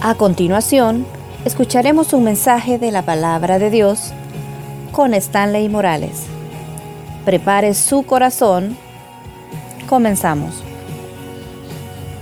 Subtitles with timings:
[0.00, 1.04] A continuación,
[1.44, 4.12] escucharemos un mensaje de la palabra de Dios
[4.92, 6.26] con Stanley Morales.
[7.24, 8.76] Prepare su corazón.
[9.88, 10.62] Comenzamos.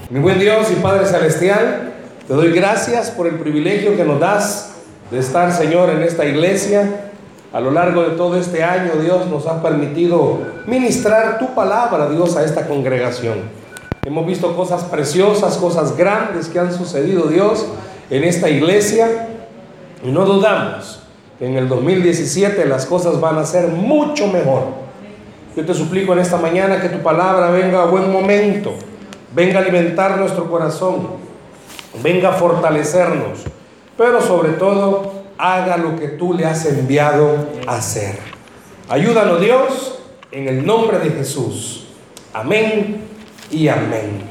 [0.08, 1.92] Mi buen Dios y Padre Celestial,
[2.26, 4.72] te doy gracias por el privilegio que nos das
[5.10, 7.10] de estar, Señor, en esta iglesia.
[7.52, 12.36] A lo largo de todo este año, Dios nos ha permitido ministrar tu palabra, Dios,
[12.36, 13.55] a esta congregación.
[14.06, 17.66] Hemos visto cosas preciosas, cosas grandes que han sucedido, Dios,
[18.08, 19.30] en esta iglesia.
[20.04, 21.02] Y no dudamos
[21.40, 24.66] que en el 2017 las cosas van a ser mucho mejor.
[25.56, 28.74] Yo te suplico en esta mañana que tu palabra venga a buen momento,
[29.34, 31.08] venga a alimentar nuestro corazón,
[32.00, 33.40] venga a fortalecernos,
[33.96, 38.20] pero sobre todo haga lo que tú le has enviado a hacer.
[38.88, 39.98] Ayúdanos Dios,
[40.30, 41.88] en el nombre de Jesús.
[42.32, 43.05] Amén
[43.50, 44.22] y amén.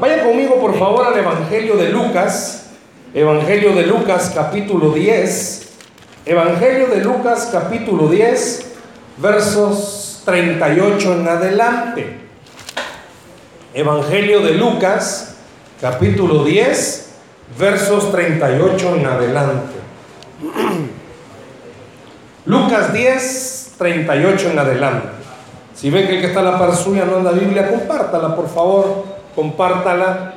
[0.00, 2.70] Vaya conmigo por favor al Evangelio de Lucas,
[3.14, 5.68] Evangelio de Lucas capítulo 10,
[6.26, 8.72] Evangelio de Lucas capítulo 10,
[9.18, 12.18] versos 38 en adelante.
[13.74, 15.36] Evangelio de Lucas
[15.80, 17.10] capítulo 10,
[17.58, 19.76] versos 38 en adelante.
[22.46, 25.17] Lucas 10, 38 en adelante.
[25.78, 28.48] Si ven que el que está a la par suya no anda Biblia, compártala, por
[28.48, 29.04] favor,
[29.36, 30.34] compártala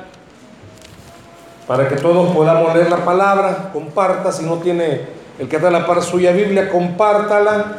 [1.66, 3.70] para que todos podamos leer la palabra.
[3.72, 5.00] Comparta, si no tiene
[5.40, 7.78] el que está a la par suya Biblia, compártala.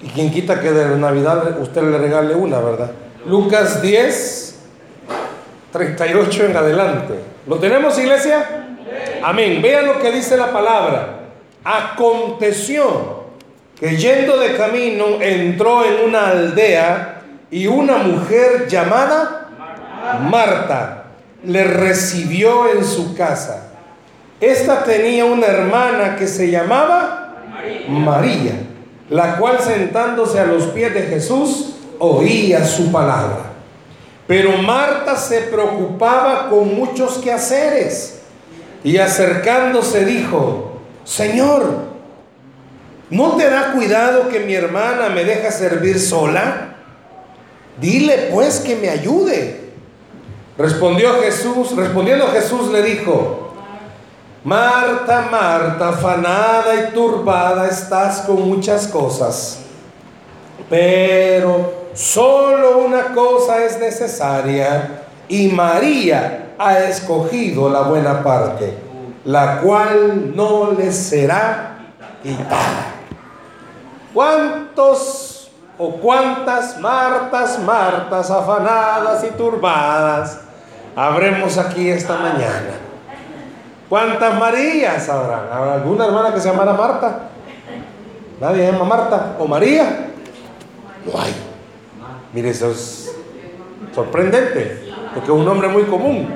[0.00, 2.92] Y quien quita que de Navidad usted le regale una, ¿verdad?
[3.26, 4.60] Lucas 10,
[5.72, 7.14] 38 en adelante.
[7.48, 8.76] ¿Lo tenemos, iglesia?
[9.24, 9.60] Amén.
[9.60, 11.18] Vean lo que dice la palabra.
[11.64, 13.23] Aconteció
[13.78, 19.48] que yendo de camino entró en una aldea y una mujer llamada
[20.30, 21.04] Marta
[21.44, 23.70] le recibió en su casa.
[24.40, 27.36] Esta tenía una hermana que se llamaba
[27.88, 28.52] María,
[29.10, 33.52] la cual sentándose a los pies de Jesús oía su palabra.
[34.26, 38.22] Pero Marta se preocupaba con muchos quehaceres
[38.82, 41.93] y acercándose dijo, Señor,
[43.14, 46.74] ¿No te da cuidado que mi hermana me deja servir sola?
[47.80, 49.70] Dile pues que me ayude.
[50.58, 53.54] Respondió Jesús, respondiendo Jesús le dijo,
[54.42, 59.60] Marta, Marta, afanada y turbada estás con muchas cosas,
[60.68, 68.74] pero solo una cosa es necesaria y María ha escogido la buena parte,
[69.24, 71.78] la cual no le será
[72.20, 72.93] quitada.
[74.14, 80.40] ¿Cuántos o cuántas Martas, Martas afanadas y turbadas
[80.94, 82.78] habremos aquí esta mañana?
[83.88, 85.52] ¿Cuántas Marías habrán?
[85.52, 87.28] ¿Habrá alguna hermana que se llamara Marta?
[88.40, 90.10] ¿Nadie se llama Marta o María?
[91.04, 91.34] No hay.
[92.32, 93.12] Mire, eso es
[93.92, 96.32] sorprendente, porque es un nombre muy común.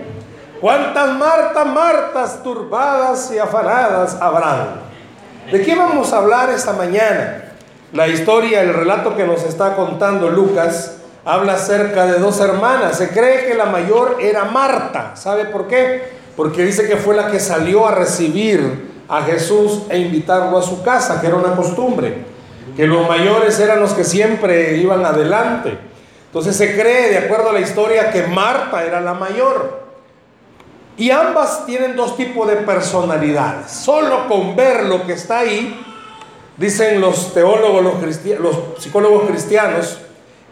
[0.61, 4.81] ¿Cuántas Martas, Martas turbadas y afanadas habrán?
[5.51, 7.48] ¿De qué vamos a hablar esta mañana?
[7.93, 12.99] La historia, el relato que nos está contando Lucas, habla acerca de dos hermanas.
[12.99, 15.17] Se cree que la mayor era Marta.
[15.17, 16.03] ¿Sabe por qué?
[16.37, 20.83] Porque dice que fue la que salió a recibir a Jesús e invitarlo a su
[20.83, 22.27] casa, que era una costumbre.
[22.77, 25.79] Que los mayores eran los que siempre iban adelante.
[26.27, 29.89] Entonces se cree, de acuerdo a la historia, que Marta era la mayor.
[30.99, 33.71] Y ambas tienen dos tipos de personalidades.
[33.71, 35.81] Solo con ver lo que está ahí,
[36.59, 39.99] Dicen los teólogos, los, psicólogos cristianos,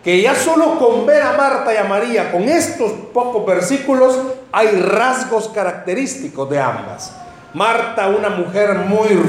[0.05, 4.16] que ya solo con ver a Marta y a María, con estos pocos versículos,
[4.53, 7.12] hay rasgos característicos de ambas.
[7.55, 9.21] Marta, una mujer muy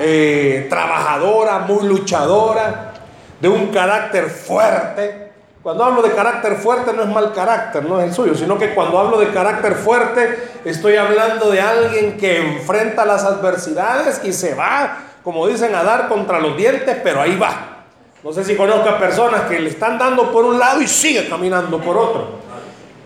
[0.00, 2.92] eh, trabajadora, muy luchadora,
[3.40, 5.30] de un carácter fuerte.
[5.62, 8.74] Cuando hablo de carácter fuerte no es mal carácter, no es el suyo, sino que
[8.74, 14.54] cuando hablo de carácter fuerte estoy hablando de alguien que enfrenta las adversidades y se
[14.54, 17.84] va como dicen, a dar contra los dientes, pero ahí va.
[18.24, 21.80] No sé si conozca personas que le están dando por un lado y sigue caminando
[21.80, 22.42] por otro.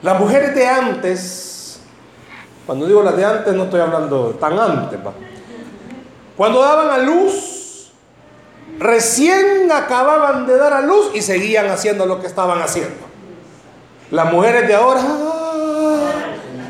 [0.02, 1.80] Las mujeres de antes,
[2.66, 4.98] cuando digo las de antes, no estoy hablando tan antes,
[6.36, 7.92] cuando daban a luz,
[8.78, 13.06] recién acababan de dar a luz y seguían haciendo lo que estaban haciendo.
[14.10, 15.00] Las mujeres de ahora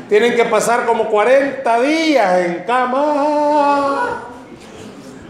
[0.07, 4.23] tienen que pasar como 40 días en cama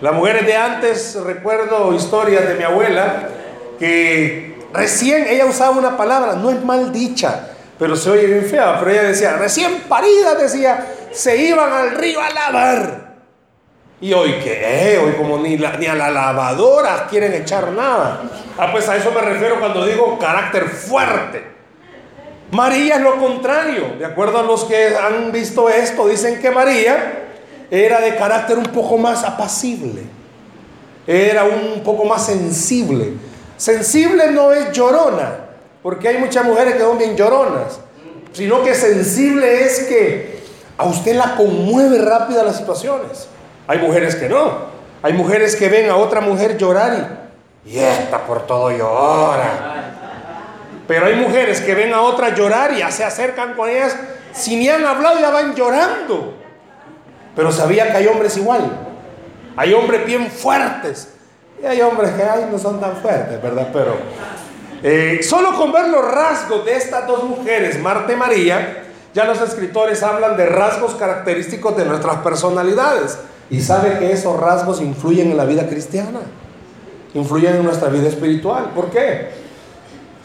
[0.02, 3.30] las mujeres de antes, recuerdo historias de mi abuela,
[3.80, 7.50] que recién ella usaba una palabra, no es mal dicha,
[7.80, 8.78] pero se oye bien fea.
[8.80, 13.08] Pero ella decía, recién parida, decía, se iban al río a lavar.
[14.00, 18.22] Y hoy qué, hoy como ni, ni a la lavadora quieren echar nada.
[18.56, 21.44] Ah, pues a eso me refiero cuando digo carácter fuerte.
[22.52, 23.96] María es lo contrario.
[23.98, 27.27] De acuerdo a los que han visto esto, dicen que María
[27.70, 30.04] era de carácter un poco más apacible.
[31.06, 33.14] Era un poco más sensible.
[33.58, 35.36] Sensible no es llorona,
[35.82, 37.80] porque hay muchas mujeres que son bien lloronas,
[38.34, 40.40] sino que sensible es que
[40.78, 43.28] a usted la conmueve rápida las situaciones.
[43.68, 44.78] Hay mujeres que no.
[45.02, 47.20] Hay mujeres que ven a otra mujer llorar
[47.66, 49.94] y, y esta por todo llora.
[50.88, 53.96] Pero hay mujeres que ven a otra llorar y ya se acercan con ellas,
[54.34, 56.37] si ni han hablado ya van llorando.
[57.38, 58.68] Pero sabía que hay hombres igual.
[59.56, 61.10] Hay hombres bien fuertes.
[61.62, 63.70] Y hay hombres que ay, no son tan fuertes, ¿verdad?
[63.72, 63.96] Pero
[64.82, 69.40] eh, solo con ver los rasgos de estas dos mujeres, Marta y María, ya los
[69.40, 73.20] escritores hablan de rasgos característicos de nuestras personalidades.
[73.52, 76.22] Y sabe que esos rasgos influyen en la vida cristiana,
[77.14, 78.72] influyen en nuestra vida espiritual.
[78.74, 79.30] ¿Por qué?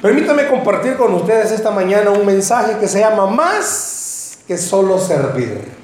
[0.01, 5.82] Permítame compartir con ustedes esta mañana un mensaje que se llama Más que solo servir.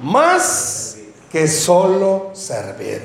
[0.00, 0.98] Más
[1.30, 3.02] que solo servir.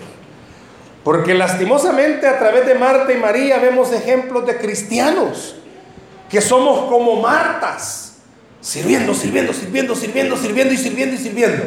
[1.03, 5.55] Porque lastimosamente a través de Marta y María vemos ejemplos de cristianos
[6.29, 8.15] que somos como Martas,
[8.61, 11.63] sirviendo, sirviendo, sirviendo, sirviendo, sirviendo y sirviendo y sirviendo.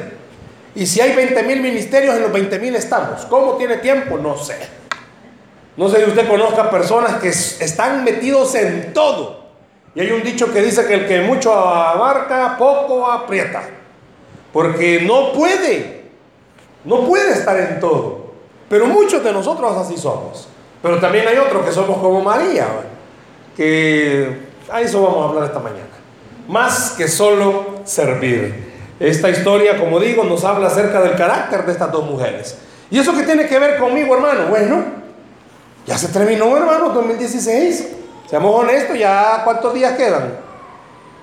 [0.74, 3.26] Y si hay 20 mil ministerios, en los 20 mil estamos.
[3.26, 4.18] ¿Cómo tiene tiempo?
[4.18, 4.56] No sé.
[5.76, 9.46] No sé si usted conozca personas que están metidos en todo.
[9.94, 13.62] Y hay un dicho que dice que el que mucho abarca, poco aprieta.
[14.56, 16.04] Porque no puede,
[16.86, 18.32] no puede estar en todo.
[18.70, 20.48] Pero muchos de nosotros así somos.
[20.82, 22.66] Pero también hay otros que somos como María,
[23.54, 25.90] que a eso vamos a hablar esta mañana.
[26.48, 28.72] Más que solo servir.
[28.98, 32.56] Esta historia, como digo, nos habla acerca del carácter de estas dos mujeres.
[32.90, 34.46] ¿Y eso qué tiene que ver conmigo, hermano?
[34.48, 34.84] Bueno,
[35.86, 37.88] ya se terminó, hermano, 2016.
[38.30, 40.38] Seamos honestos, ya cuántos días quedan.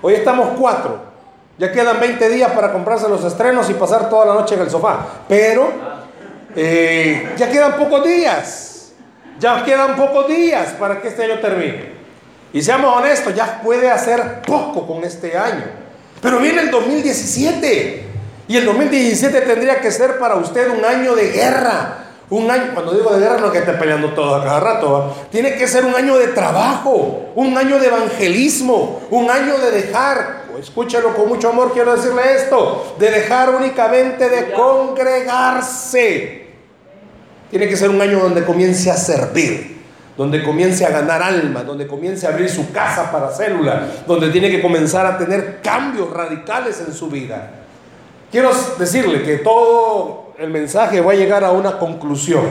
[0.02, 1.13] Hoy estamos cuatro.
[1.58, 4.70] Ya quedan 20 días para comprarse los estrenos y pasar toda la noche en el
[4.70, 5.06] sofá.
[5.28, 5.68] Pero
[6.56, 8.92] eh, ya quedan pocos días.
[9.38, 11.94] Ya quedan pocos días para que este año termine.
[12.52, 15.64] Y seamos honestos, ya puede hacer poco con este año.
[16.20, 18.04] Pero viene el 2017.
[18.46, 22.92] Y el 2017 tendría que ser para usted un año de guerra, un año, cuando
[22.92, 25.14] digo de guerra, no es que esté peleando todo a cada rato.
[25.30, 30.44] Tiene que ser un año de trabajo, un año de evangelismo, un año de dejar,
[30.58, 36.44] escúchalo con mucho amor, quiero decirle esto, de dejar únicamente de congregarse.
[37.50, 39.82] Tiene que ser un año donde comience a servir,
[40.16, 44.50] donde comience a ganar alma, donde comience a abrir su casa para célula, donde tiene
[44.50, 47.63] que comenzar a tener cambios radicales en su vida.
[48.34, 48.50] Quiero
[48.80, 52.44] decirle que todo el mensaje va a llegar a una conclusión.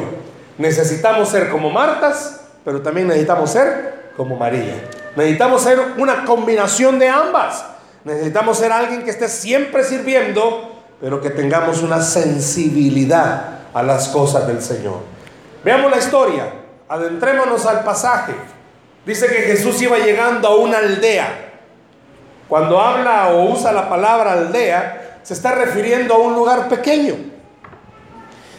[0.57, 4.75] Necesitamos ser como Martas, pero también necesitamos ser como María.
[5.17, 7.65] Necesitamos ser una combinación de ambas.
[8.05, 10.71] Necesitamos ser alguien que esté siempre sirviendo,
[11.01, 14.99] pero que tengamos una sensibilidad a las cosas del Señor.
[15.65, 16.45] Veamos la historia,
[16.87, 18.31] adentrémonos al pasaje.
[19.05, 21.27] Dice que Jesús iba llegando a una aldea.
[22.47, 27.15] Cuando habla o usa la palabra aldea, se está refiriendo a un lugar pequeño.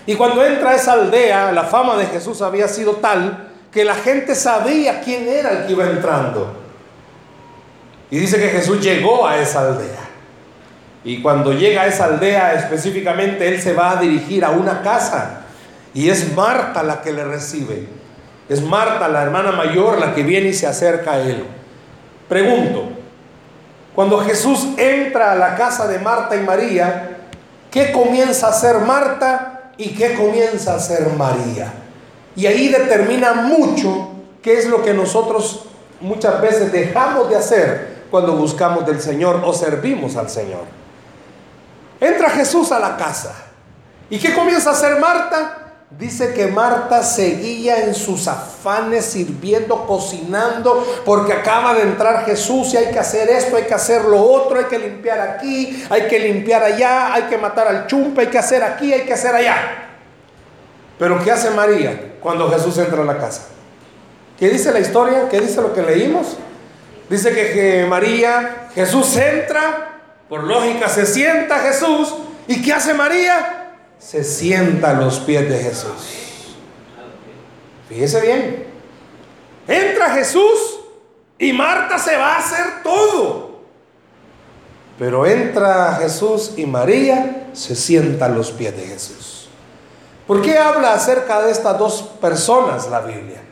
[0.06, 3.94] Y cuando entra a esa aldea, la fama de Jesús había sido tal que la
[3.94, 6.54] gente sabía quién era el que iba entrando.
[8.10, 10.00] Y dice que Jesús llegó a esa aldea.
[11.04, 15.42] Y cuando llega a esa aldea específicamente, Él se va a dirigir a una casa.
[15.92, 17.88] Y es Marta la que le recibe.
[18.48, 21.44] Es Marta, la hermana mayor, la que viene y se acerca a Él.
[22.28, 22.90] Pregunto,
[23.94, 27.18] cuando Jesús entra a la casa de Marta y María,
[27.70, 29.54] ¿qué comienza a hacer Marta?
[29.76, 31.72] y qué comienza a hacer María.
[32.36, 34.10] Y ahí determina mucho
[34.42, 35.66] qué es lo que nosotros
[36.00, 40.64] muchas veces dejamos de hacer cuando buscamos del Señor o servimos al Señor.
[42.00, 43.34] Entra Jesús a la casa.
[44.10, 45.63] ¿Y qué comienza a hacer Marta?
[45.98, 52.78] Dice que Marta seguía en sus afanes sirviendo, cocinando, porque acaba de entrar Jesús y
[52.78, 56.18] hay que hacer esto, hay que hacer lo otro, hay que limpiar aquí, hay que
[56.18, 59.56] limpiar allá, hay que matar al chumpe, hay que hacer aquí, hay que hacer allá.
[60.98, 63.42] Pero ¿qué hace María cuando Jesús entra a la casa?
[64.36, 65.28] ¿Qué dice la historia?
[65.28, 66.36] ¿Qué dice lo que leímos?
[67.08, 72.14] Dice que, que María, Jesús entra, por lógica se sienta Jesús,
[72.48, 73.63] ¿y qué hace María?
[73.98, 76.56] Se sienta a los pies de Jesús.
[77.88, 78.66] Fíjese bien.
[79.66, 80.80] Entra Jesús
[81.38, 83.60] y Marta se va a hacer todo.
[84.98, 89.48] Pero entra Jesús y María se sienta a los pies de Jesús.
[90.26, 93.42] ¿Por qué habla acerca de estas dos personas la Biblia?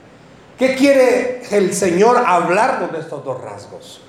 [0.58, 4.00] ¿Qué quiere el Señor hablarnos de estos dos rasgos?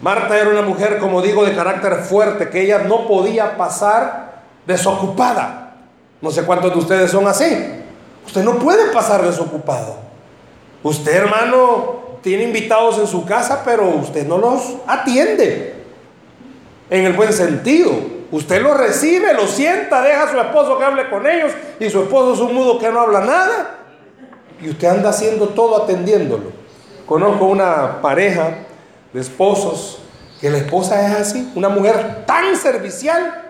[0.00, 4.25] Marta era una mujer, como digo, de carácter fuerte, que ella no podía pasar
[4.66, 5.74] desocupada.
[6.20, 7.44] No sé cuántos de ustedes son así.
[8.26, 9.96] Usted no puede pasar desocupado.
[10.82, 15.74] Usted, hermano, tiene invitados en su casa, pero usted no los atiende.
[16.90, 17.92] En el buen sentido.
[18.32, 22.02] Usted los recibe, los sienta, deja a su esposo que hable con ellos y su
[22.02, 23.78] esposo es un mudo que no habla nada.
[24.60, 26.50] Y usted anda haciendo todo atendiéndolo.
[27.06, 28.54] Conozco una pareja
[29.12, 30.00] de esposos
[30.40, 33.45] que la esposa es así, una mujer tan servicial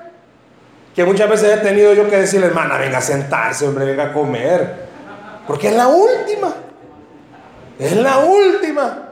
[0.97, 4.12] que muchas veces he tenido yo que decirle, hermana, venga a sentarse, hombre, venga a
[4.15, 4.87] comer.
[5.47, 6.55] Porque es la última.
[7.79, 9.11] Es la última.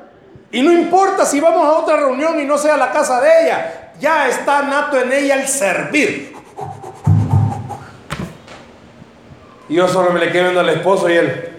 [0.50, 3.92] Y no importa si vamos a otra reunión y no sea la casa de ella.
[4.00, 6.34] Ya está nato en ella el servir.
[9.68, 11.50] Y yo solo me le quedo viendo al esposo y él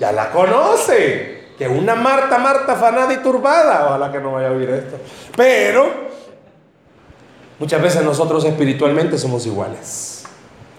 [0.00, 1.50] ya la conoce.
[1.58, 3.88] Que una Marta, Marta afanada y turbada.
[3.88, 4.96] Ojalá que no vaya a oír esto.
[5.36, 6.08] Pero
[7.64, 10.24] Muchas veces nosotros espiritualmente somos iguales.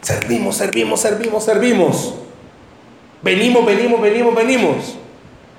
[0.01, 2.13] Servimos, servimos, servimos, servimos.
[3.23, 4.95] Venimos, venimos, venimos, venimos.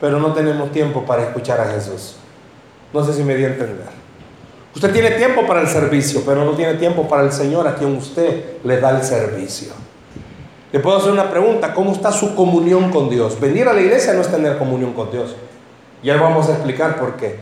[0.00, 2.14] Pero no tenemos tiempo para escuchar a Jesús.
[2.92, 3.88] No sé si me di a entender.
[4.72, 7.96] Usted tiene tiempo para el servicio, pero no tiene tiempo para el Señor a quien
[7.96, 9.72] usted le da el servicio.
[10.70, 13.40] Le puedo hacer una pregunta, ¿cómo está su comunión con Dios?
[13.40, 15.34] Venir a la iglesia no es tener comunión con Dios.
[16.04, 17.40] Ya vamos a explicar por qué.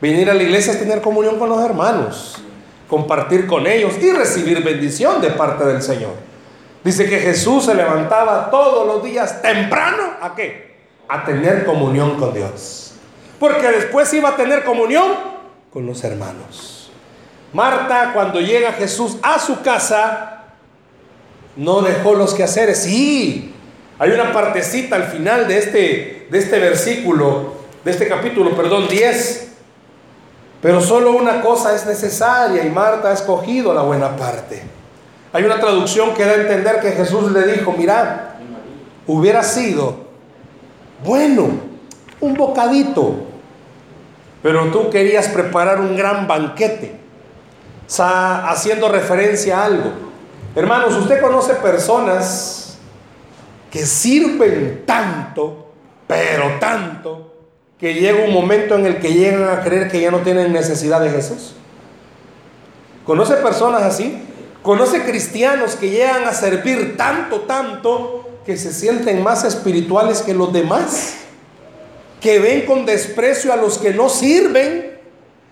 [0.00, 2.40] Venir a la iglesia es tener comunión con los hermanos
[2.88, 6.12] compartir con ellos y recibir bendición de parte del Señor.
[6.84, 10.76] Dice que Jesús se levantaba todos los días temprano, ¿a qué?
[11.08, 12.92] A tener comunión con Dios.
[13.40, 15.12] Porque después iba a tener comunión
[15.72, 16.90] con los hermanos.
[17.52, 20.44] Marta, cuando llega Jesús a su casa,
[21.56, 22.82] no dejó los quehaceres.
[22.84, 23.54] Sí,
[23.98, 29.55] hay una partecita al final de este, de este versículo, de este capítulo, perdón, 10,
[30.66, 34.60] pero solo una cosa es necesaria y Marta ha escogido la buena parte.
[35.32, 38.34] Hay una traducción que da a entender que Jesús le dijo, mira,
[39.06, 39.94] hubiera sido
[41.04, 41.50] bueno,
[42.18, 43.14] un bocadito,
[44.42, 46.98] pero tú querías preparar un gran banquete,
[47.88, 49.92] haciendo referencia a algo.
[50.56, 52.76] Hermanos, usted conoce personas
[53.70, 55.68] que sirven tanto,
[56.08, 57.25] pero tanto,
[57.78, 61.00] que llega un momento en el que llegan a creer que ya no tienen necesidad
[61.00, 61.54] de Jesús?
[63.04, 64.22] ¿Conoce personas así?
[64.62, 70.52] ¿Conoce cristianos que llegan a servir tanto, tanto, que se sienten más espirituales que los
[70.52, 71.18] demás?
[72.20, 74.98] Que ven con desprecio a los que no sirven.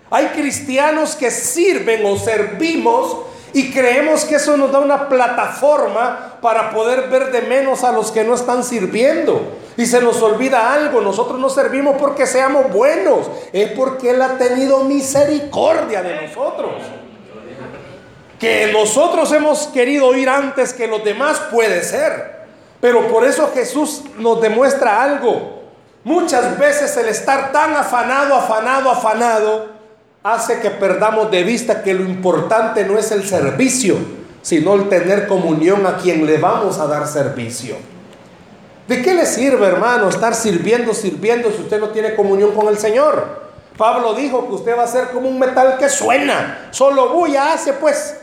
[0.09, 3.17] Hay cristianos que sirven o servimos
[3.55, 8.11] y creemos que eso nos da una plataforma para poder ver de menos a los
[8.11, 9.53] que no están sirviendo.
[9.77, 14.37] Y se nos olvida algo, nosotros no servimos porque seamos buenos, es porque Él ha
[14.37, 16.73] tenido misericordia de nosotros.
[18.37, 22.35] Que nosotros hemos querido ir antes que los demás puede ser.
[22.81, 25.61] Pero por eso Jesús nos demuestra algo.
[26.03, 29.74] Muchas veces el estar tan afanado, afanado, afanado,
[30.25, 33.95] hace que perdamos de vista que lo importante no es el servicio,
[34.41, 37.75] sino el tener comunión a quien le vamos a dar servicio.
[38.87, 42.79] ¿De qué le sirve, hermano, estar sirviendo, sirviendo si usted no tiene comunión con el
[42.79, 43.45] Señor?
[43.77, 47.73] Pablo dijo que usted va a ser como un metal que suena, solo bulla hace
[47.73, 48.17] pues,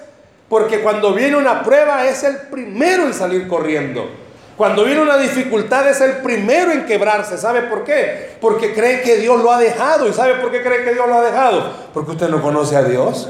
[0.49, 4.22] porque cuando viene una prueba es el primero en salir corriendo.
[4.63, 7.37] Cuando viene una dificultad es el primero en quebrarse.
[7.37, 8.37] ¿Sabe por qué?
[8.41, 10.07] Porque cree que Dios lo ha dejado.
[10.07, 11.73] ¿Y sabe por qué cree que Dios lo ha dejado?
[11.93, 13.29] Porque usted no conoce a Dios.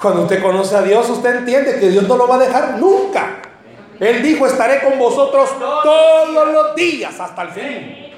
[0.00, 3.38] Cuando usted conoce a Dios, usted entiende que Dios no lo va a dejar nunca.
[3.98, 8.12] Él dijo, estaré con vosotros todos los días hasta el fin.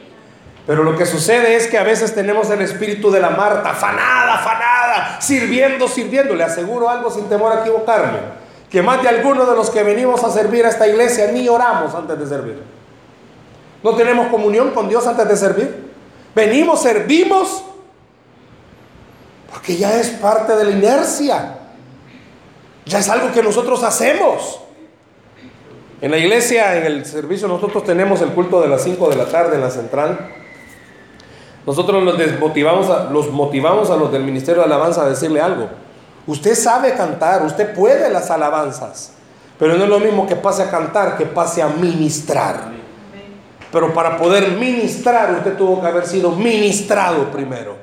[0.66, 4.34] Pero lo que sucede es que a veces tenemos el espíritu de la Marta, afanada,
[4.34, 6.34] afanada, sirviendo, sirviendo.
[6.34, 8.39] Le aseguro algo sin temor a equivocarme
[8.70, 11.92] que más de algunos de los que venimos a servir a esta iglesia ni oramos
[11.94, 12.62] antes de servir.
[13.82, 15.90] No tenemos comunión con Dios antes de servir.
[16.34, 17.64] Venimos, servimos,
[19.50, 21.58] porque ya es parte de la inercia.
[22.84, 24.60] Ya es algo que nosotros hacemos.
[26.00, 29.26] En la iglesia, en el servicio, nosotros tenemos el culto de las 5 de la
[29.26, 30.30] tarde en la central.
[31.66, 35.68] Nosotros los desmotivamos a, los motivamos a los del Ministerio de Alabanza a decirle algo.
[36.30, 39.14] Usted sabe cantar, usted puede las alabanzas,
[39.58, 42.70] pero no es lo mismo que pase a cantar que pase a ministrar.
[43.72, 47.74] Pero para poder ministrar usted tuvo que haber sido ministrado primero.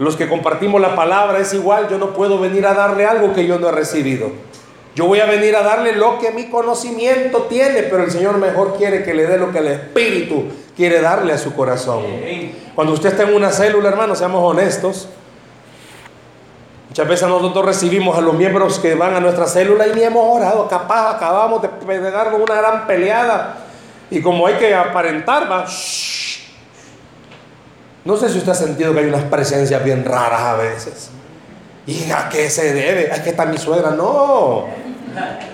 [0.00, 3.46] Los que compartimos la palabra es igual, yo no puedo venir a darle algo que
[3.46, 4.32] yo no he recibido.
[4.96, 8.76] Yo voy a venir a darle lo que mi conocimiento tiene, pero el Señor mejor
[8.76, 10.46] quiere que le dé lo que el Espíritu
[10.76, 12.02] quiere darle a su corazón.
[12.74, 15.08] Cuando usted está en una célula, hermano, seamos honestos.
[16.88, 20.24] Muchas veces nosotros recibimos a los miembros que van a nuestra célula y ni hemos
[20.36, 20.68] orado.
[20.68, 23.56] Capaz acabamos de pegarnos una gran peleada.
[24.10, 25.66] Y como hay que aparentar, va.
[28.04, 31.10] No sé si usted ha sentido que hay unas presencias bien raras a veces.
[31.86, 33.12] ¿Y a qué se debe?
[33.12, 33.90] Es que está mi suegra.
[33.90, 34.66] No.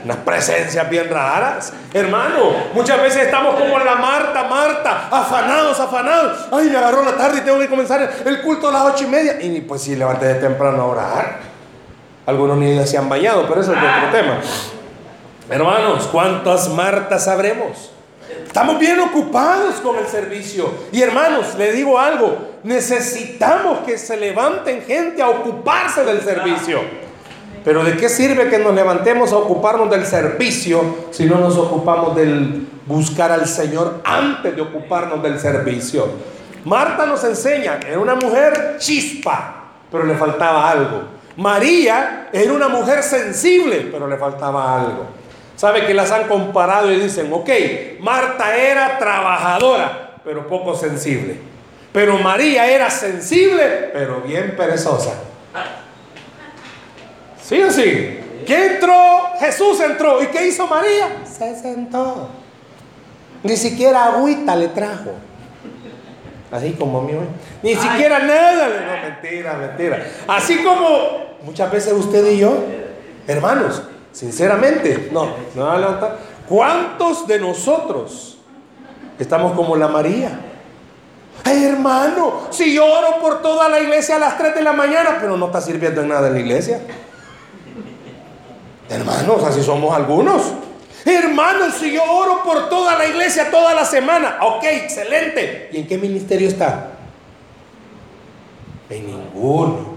[0.05, 1.73] Unas presencias bien raras.
[1.93, 6.49] Hermano, muchas veces estamos como la Marta, Marta, afanados, afanados.
[6.51, 9.09] Ay, me agarró la tarde y tengo que comenzar el culto a las ocho y
[9.09, 9.41] media.
[9.41, 11.39] Y pues sí, levanté de temprano a orar.
[12.27, 14.39] Algunos ni se han bañado, pero eso es otro tema.
[15.51, 17.93] Hermanos, ¿cuántas Martas sabremos?
[18.47, 20.73] Estamos bien ocupados con el servicio.
[20.93, 27.02] Y hermanos, le digo algo, necesitamos que se levanten gente a ocuparse del servicio.
[27.65, 32.17] Pero ¿de qué sirve que nos levantemos a ocuparnos del servicio si no nos ocupamos
[32.17, 36.09] del buscar al Señor antes de ocuparnos del servicio?
[36.65, 41.03] Marta nos enseña que era una mujer chispa, pero le faltaba algo.
[41.37, 45.07] María era una mujer sensible, pero le faltaba algo.
[45.57, 47.49] ¿Sabe que las han comparado y dicen, ok,
[48.01, 51.37] Marta era trabajadora, pero poco sensible.
[51.93, 55.15] Pero María era sensible, pero bien perezosa.
[57.43, 58.19] ¿Sí o sí?
[58.47, 58.95] ¿Qué entró?
[59.39, 60.23] Jesús entró.
[60.23, 61.23] ¿Y qué hizo María?
[61.25, 62.29] Se sentó.
[63.43, 65.13] Ni siquiera agüita le trajo.
[66.51, 67.15] Así como mi
[67.63, 68.69] Ni siquiera nada.
[68.69, 70.07] No, mentira, mentira.
[70.29, 72.55] Así como muchas veces usted y yo,
[73.27, 73.83] hermanos,
[74.13, 76.19] sinceramente, no, no va a levantar.
[76.49, 78.39] ¿Cuántos de nosotros
[79.19, 80.39] estamos como la María?
[81.45, 85.17] Ay, hermano, si yo oro por toda la iglesia a las 3 de la mañana,
[85.21, 86.81] pero no está sirviendo en nada en la iglesia.
[88.93, 90.53] Hermanos, así somos algunos.
[91.05, 95.71] Hermanos, si yo oro por toda la iglesia toda la semana, ok, excelente.
[95.73, 96.91] ¿Y en qué ministerio está?
[98.91, 99.93] En ninguno.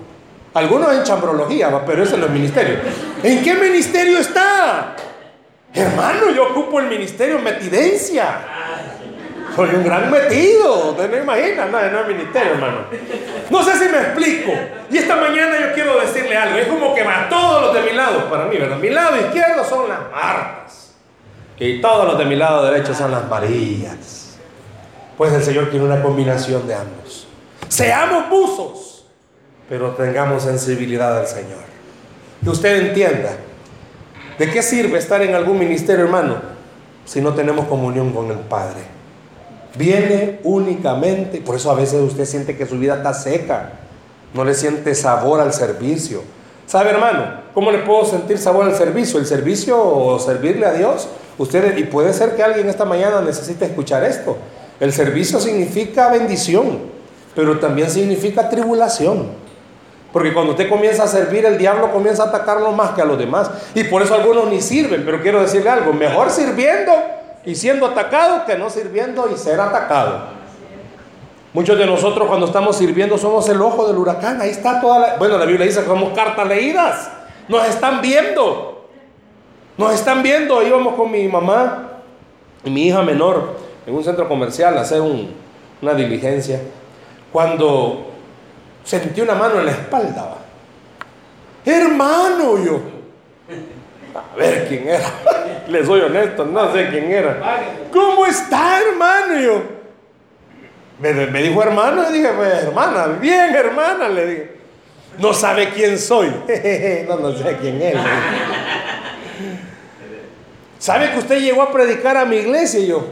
[0.53, 2.79] Algunos en chambrología, pero ese no es ministerio.
[3.21, 4.95] ¿En qué ministerio está?
[5.73, 8.39] Hermano, yo ocupo el ministerio metidencia.
[9.55, 12.79] Soy un gran metido, usted no imagina, no, no es ministerio, hermano.
[13.49, 14.51] No sé si me explico.
[14.91, 16.57] Y esta mañana yo quiero decirle algo.
[16.57, 18.77] Es como que va todos los de mi lado, para mí, ¿verdad?
[18.77, 20.95] Mi lado izquierdo son las Martas.
[21.57, 24.37] Y todos los de mi lado derecho son las Marías.
[25.17, 27.27] Pues el Señor tiene una combinación de ambos.
[27.69, 29.05] Seamos buzos,
[29.69, 31.63] pero tengamos sensibilidad al Señor.
[32.43, 33.37] Que usted entienda.
[34.37, 36.41] ¿De qué sirve estar en algún ministerio, hermano,
[37.05, 38.94] si no tenemos comunión con el Padre?
[39.77, 43.71] Viene únicamente, por eso a veces usted siente que su vida está seca,
[44.33, 46.21] no le siente sabor al servicio.
[46.65, 47.41] ¿Sabe, hermano?
[47.53, 49.19] ¿Cómo le puedo sentir sabor al servicio?
[49.19, 51.07] El servicio o servirle a Dios.
[51.37, 54.37] Usted, y puede ser que alguien esta mañana necesite escuchar esto.
[54.79, 56.79] El servicio significa bendición,
[57.35, 59.45] pero también significa tribulación.
[60.11, 63.17] Porque cuando usted comienza a servir, el diablo comienza a atacarlo más que a los
[63.19, 63.51] demás.
[63.73, 65.03] Y por eso algunos ni sirven.
[65.05, 66.93] Pero quiero decirle algo, mejor sirviendo
[67.45, 70.35] y siendo atacado que no sirviendo y ser atacado.
[71.53, 74.41] Muchos de nosotros cuando estamos sirviendo somos el ojo del huracán.
[74.41, 75.15] Ahí está toda la...
[75.15, 77.09] Bueno, la Biblia dice que somos cartas leídas.
[77.47, 78.89] Nos están viendo.
[79.77, 80.61] Nos están viendo.
[80.61, 81.91] Íbamos con mi mamá
[82.63, 83.55] y mi hija menor
[83.85, 86.59] en un centro comercial a hacer una diligencia.
[87.31, 88.07] Cuando
[88.83, 90.35] sentí una mano en la espalda.
[91.63, 92.79] Hermano, yo.
[94.15, 95.05] A ver quién era.
[95.67, 97.37] Les soy honesto, no sé quién era.
[97.91, 99.39] ¿Cómo está, hermano?
[99.41, 99.63] yo,
[100.99, 104.55] me, dijo hermano, y dije, pues, hermana, bien, hermana, le dije.
[105.17, 106.27] No sabe quién soy.
[107.07, 107.95] no, no sé quién es.
[110.79, 112.79] ¿Sabe que usted llegó a predicar a mi iglesia?
[112.79, 113.03] Y yo,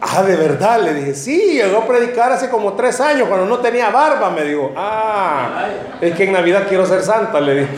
[0.00, 3.58] ah, de verdad, le dije, sí, llegó a predicar hace como tres años, cuando no
[3.58, 5.66] tenía barba, me dijo, ah,
[6.00, 7.72] es que en Navidad quiero ser santa, le dije.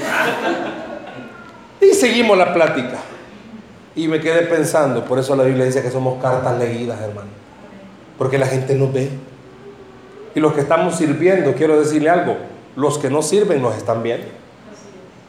[1.90, 2.98] Y seguimos la plática.
[3.94, 7.28] Y me quedé pensando, por eso la Biblia dice que somos cartas leídas, hermano.
[8.18, 9.10] Porque la gente nos ve.
[10.34, 12.36] Y los que estamos sirviendo, quiero decirle algo,
[12.74, 14.26] los que no sirven nos están viendo.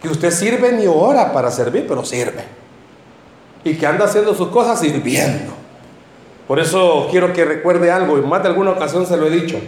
[0.02, 2.44] Que usted sirve ni ora para servir, pero sirve.
[3.64, 5.54] Y que anda haciendo sus cosas sirviendo.
[6.48, 9.60] Por eso quiero que recuerde algo, en más de alguna ocasión se lo he dicho.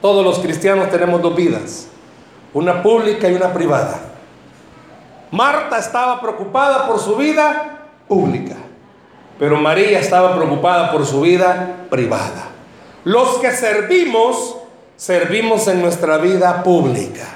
[0.00, 1.88] Todos los cristianos tenemos dos vidas,
[2.54, 4.09] una pública y una privada.
[5.30, 8.56] Marta estaba preocupada por su vida pública,
[9.38, 12.48] pero María estaba preocupada por su vida privada.
[13.04, 14.56] Los que servimos
[15.00, 17.26] servimos en nuestra vida pública.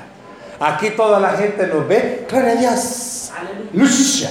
[0.60, 2.26] Aquí toda la gente nos ve.
[2.58, 3.32] Dios.
[3.72, 4.30] Lucha.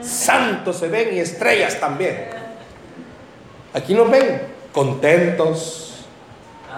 [0.00, 2.30] Santos se ven y estrellas también.
[3.72, 6.04] Aquí nos ven contentos.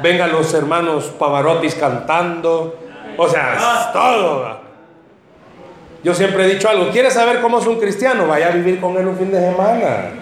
[0.02, 2.78] Vengan los hermanos Pavarotis cantando.
[3.16, 4.55] O sea, todo.
[6.06, 6.90] Yo siempre he dicho algo.
[6.90, 8.28] ¿Quieres saber cómo es un cristiano?
[8.28, 10.12] Vaya a vivir con él un fin de semana.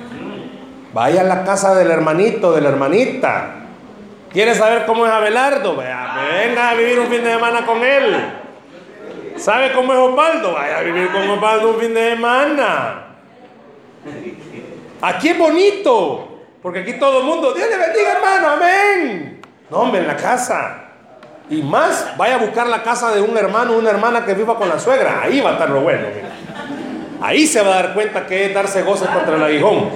[0.94, 3.66] Vaya a la casa del hermanito, de la hermanita.
[4.32, 5.76] ¿Quieres saber cómo es Abelardo?
[5.76, 8.16] venga a vivir un fin de semana con él.
[9.36, 10.54] ¿Sabe cómo es Osvaldo?
[10.54, 13.04] Vaya a vivir con Osvaldo un fin de semana.
[15.02, 19.42] Aquí es bonito, porque aquí todo el mundo, Dios le bendiga hermano, amén.
[19.68, 20.83] No, hombre, en la casa.
[21.50, 24.56] Y más, vaya a buscar la casa de un hermano o una hermana que viva
[24.56, 25.20] con la suegra.
[25.22, 26.06] Ahí va a estar lo bueno.
[27.20, 29.90] Ahí se va a dar cuenta que es darse goces contra el aguijón.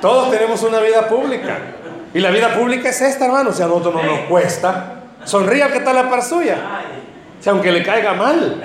[0.00, 1.58] Todos tenemos una vida pública.
[2.12, 3.52] Y la vida pública es esta, hermano.
[3.52, 5.02] Si a nosotros no nos cuesta.
[5.24, 6.56] Sonríe que está la par suya.
[7.40, 8.62] Si aunque le caiga mal.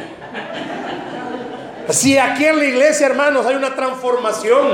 [1.90, 4.72] Si aquí en la iglesia, hermanos, hay una transformación.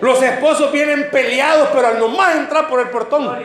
[0.00, 3.36] Los esposos vienen peleados, pero al nomás entrar por el portón.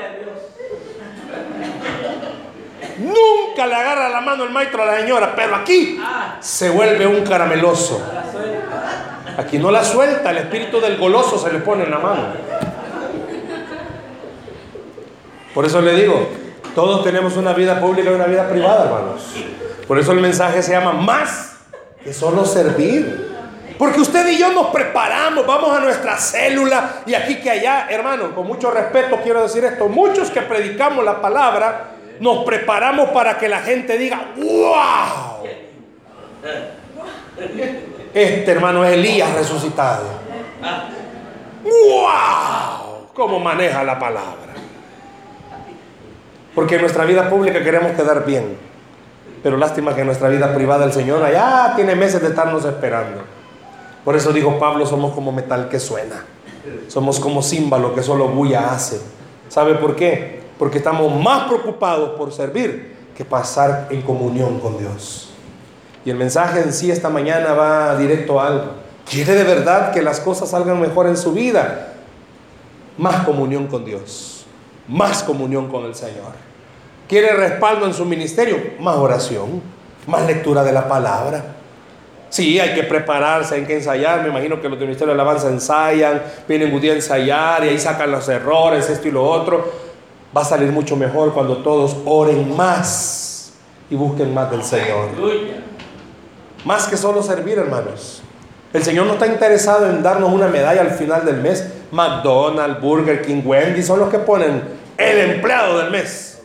[2.97, 5.99] Nunca le agarra la mano el maestro a la señora, pero aquí
[6.39, 8.01] se vuelve un carameloso.
[9.37, 12.23] Aquí no la suelta, el espíritu del goloso se le pone en la mano.
[15.53, 16.29] Por eso le digo,
[16.75, 19.33] todos tenemos una vida pública y una vida privada, hermanos.
[19.87, 21.57] Por eso el mensaje se llama más
[22.03, 23.31] que solo servir.
[23.77, 28.33] Porque usted y yo nos preparamos, vamos a nuestra célula y aquí que allá, hermano,
[28.35, 33.49] con mucho respeto quiero decir esto, muchos que predicamos la palabra, nos preparamos para que
[33.49, 35.47] la gente diga, wow.
[38.13, 40.03] Este hermano es Elías resucitado.
[41.63, 43.07] ¡Wow!
[43.13, 44.53] ¿Cómo maneja la palabra?
[46.53, 48.57] Porque en nuestra vida pública queremos quedar bien.
[49.41, 53.23] Pero lástima que en nuestra vida privada el Señor allá tiene meses de estarnos esperando.
[54.05, 56.23] Por eso dijo Pablo, somos como metal que suena.
[56.87, 59.01] Somos como címbalo que solo bulla hace.
[59.49, 60.42] ¿Sabe por qué?
[60.63, 65.29] Porque estamos más preocupados por servir que pasar en comunión con Dios.
[66.05, 68.71] Y el mensaje en sí esta mañana va directo a algo.
[69.05, 71.95] ¿Quiere de verdad que las cosas salgan mejor en su vida?
[72.97, 74.45] Más comunión con Dios,
[74.87, 76.31] más comunión con el Señor.
[77.09, 78.55] ¿Quiere respaldo en su ministerio?
[78.79, 79.61] Más oración,
[80.07, 81.43] más lectura de la palabra.
[82.29, 84.21] Sí, hay que prepararse, hay que ensayar.
[84.21, 87.67] Me imagino que los del Ministerio de Alabanza ensayan, vienen un día a ensayar y
[87.67, 89.82] ahí sacan los errores, esto y lo otro.
[90.35, 93.53] Va a salir mucho mejor cuando todos oren más
[93.89, 95.09] y busquen más del Señor.
[96.65, 98.23] Más que solo servir, hermanos.
[98.73, 101.63] El Señor no está interesado en darnos una medalla al final del mes.
[101.91, 104.63] McDonald's, Burger King, Wendy son los que ponen
[104.97, 106.41] el empleado del mes.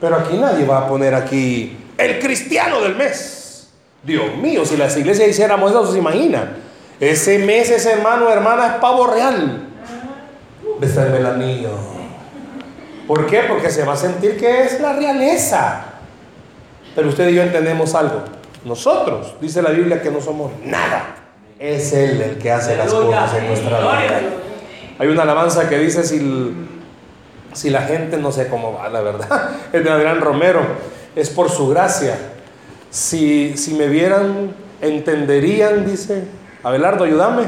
[0.00, 3.70] Pero aquí nadie va a poner aquí el cristiano del mes.
[4.02, 6.56] Dios mío, si las iglesias hiciéramos eso, se imagina.
[7.00, 9.68] Ese mes, ese hermano, hermana, es pavo real.
[10.78, 11.97] Besarme el anillo.
[13.08, 13.40] ¿Por qué?
[13.48, 15.82] Porque se va a sentir que es la realeza.
[16.94, 18.22] Pero usted y yo entendemos algo.
[18.66, 21.16] Nosotros, dice la Biblia, que no somos nada.
[21.58, 24.20] Es Él el que hace las cosas en nuestra vida.
[24.98, 26.52] Hay una alabanza que dice, si,
[27.54, 30.60] si la gente no sé cómo va, la verdad, es de Adrián Romero,
[31.16, 32.14] es por su gracia.
[32.90, 36.24] Si, si me vieran, entenderían, dice,
[36.62, 37.44] Abelardo, ayúdame.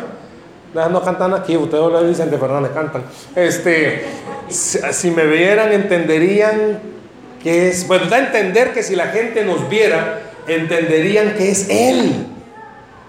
[0.73, 3.03] No cantan aquí, ustedes lo dicen de Fernández cantan.
[3.35, 4.07] Este,
[4.51, 6.81] si, me vieran, entenderían
[7.43, 11.69] que es, bueno, da a entender que si la gente nos viera, entenderían que es
[11.69, 12.27] Él.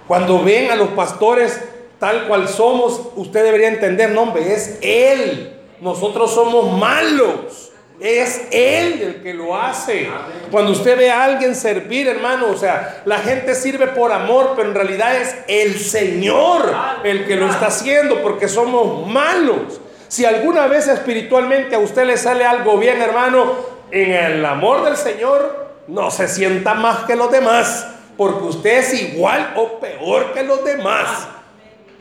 [0.07, 1.59] Cuando ven a los pastores
[1.99, 5.53] tal cual somos, usted debería entender, no hombre, es Él.
[5.81, 7.71] Nosotros somos malos.
[7.99, 10.09] Es Él el que lo hace.
[10.49, 14.69] Cuando usted ve a alguien servir, hermano, o sea, la gente sirve por amor, pero
[14.69, 16.73] en realidad es el Señor
[17.03, 19.79] el que lo está haciendo, porque somos malos.
[20.11, 23.53] Si alguna vez espiritualmente a usted le sale algo bien, hermano,
[23.91, 28.93] en el amor del Señor, no se sienta más que los demás, porque usted es
[29.01, 31.29] igual o peor que los demás.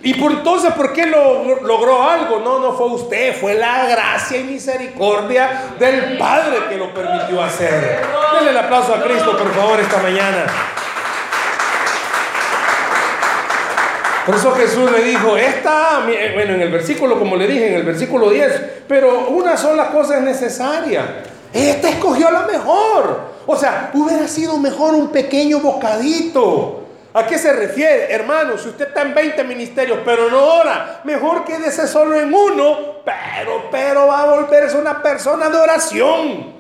[0.03, 2.41] Y por entonces, ¿por qué lo, logró algo?
[2.41, 8.01] No, no fue usted, fue la gracia y misericordia del Padre que lo permitió hacer.
[8.35, 10.47] Denle el aplauso a Cristo, por favor, esta mañana.
[14.27, 16.05] Por eso Jesús le dijo, esta,
[16.35, 20.19] bueno, en el versículo, como le dije, en el versículo 10, pero una sola cosa
[20.19, 21.23] es necesaria.
[21.53, 23.21] Esta escogió la mejor.
[23.47, 26.77] O sea, hubiera sido mejor un pequeño bocadito.
[27.13, 28.13] ¿A qué se refiere?
[28.13, 33.03] Hermano, si usted está en 20 ministerios, pero no ora, mejor quédese solo en uno,
[33.05, 36.53] pero, pero va a volverse una persona de oración.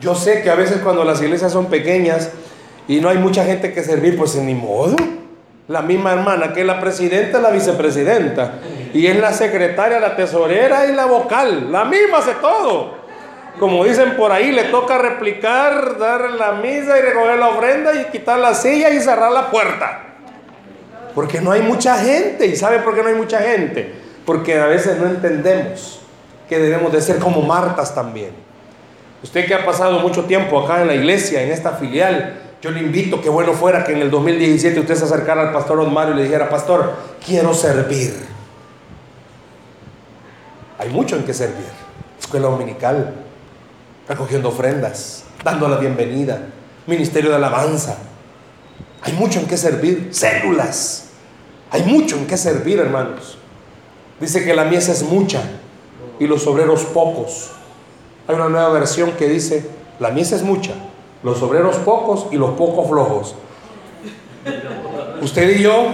[0.00, 2.30] Yo sé que a veces cuando las iglesias son pequeñas
[2.86, 4.94] y no hay mucha gente que servir, pues ni modo.
[5.68, 8.54] La misma hermana que es la presidenta, la vicepresidenta.
[8.92, 11.70] Y es la secretaria, la tesorera y la vocal.
[11.70, 13.02] La misma hace todo.
[13.58, 18.04] Como dicen por ahí, le toca replicar, dar la misa y recoger la ofrenda y
[18.06, 20.00] quitar la silla y cerrar la puerta.
[21.14, 22.46] Porque no hay mucha gente.
[22.46, 23.94] ¿Y sabe por qué no hay mucha gente?
[24.24, 26.00] Porque a veces no entendemos
[26.48, 28.30] que debemos de ser como Martas también.
[29.22, 32.80] Usted que ha pasado mucho tiempo acá en la iglesia, en esta filial, yo le
[32.80, 36.14] invito que bueno fuera que en el 2017 usted se acercara al pastor Osmar y
[36.14, 36.94] le dijera, pastor,
[37.24, 38.14] quiero servir.
[40.78, 41.66] Hay mucho en que servir.
[42.20, 43.14] Escuela dominical,
[44.08, 46.38] recogiendo ofrendas, dando la bienvenida,
[46.86, 47.98] ministerio de alabanza.
[49.02, 51.08] Hay mucho en qué servir, células.
[51.72, 53.38] Hay mucho en qué servir, hermanos.
[54.20, 55.42] Dice que la mies es mucha
[56.20, 57.50] y los obreros pocos.
[58.28, 59.66] Hay una nueva versión que dice,
[59.98, 60.74] la mies es mucha,
[61.22, 63.34] los obreros pocos y los pocos flojos.
[65.20, 65.86] Usted y yo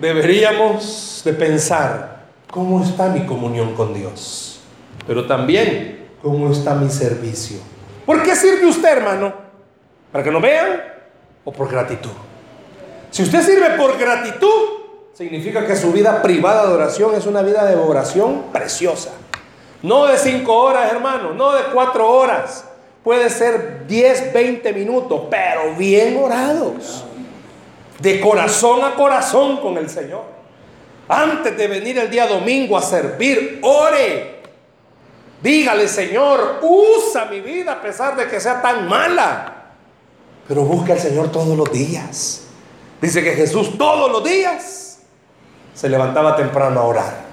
[0.00, 4.60] deberíamos de pensar, ¿cómo está mi comunión con Dios?
[5.06, 7.58] Pero también ¿Cómo está mi servicio?
[8.04, 9.32] ¿Por qué sirve usted, hermano?
[10.12, 10.82] ¿Para que lo vean
[11.44, 12.10] o por gratitud?
[13.10, 14.48] Si usted sirve por gratitud,
[15.14, 19.12] significa que su vida privada de oración es una vida de oración preciosa.
[19.82, 22.66] No de cinco horas, hermano, no de cuatro horas.
[23.02, 27.04] Puede ser 10, 20 minutos, pero bien orados.
[27.98, 30.24] De corazón a corazón con el Señor.
[31.08, 34.40] Antes de venir el día domingo a servir, ore
[35.42, 39.72] Dígale, Señor, usa mi vida a pesar de que sea tan mala.
[40.46, 42.42] Pero busca al Señor todos los días.
[43.00, 44.98] Dice que Jesús todos los días
[45.72, 47.30] se levantaba temprano a orar.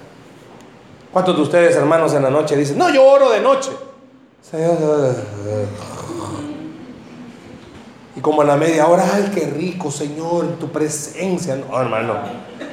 [1.11, 3.71] ¿Cuántos de ustedes, hermanos, en la noche dicen, no, yo oro de noche?
[8.15, 11.55] Y como a la media hora, ay, qué rico, Señor, tu presencia.
[11.55, 12.15] No, hermano,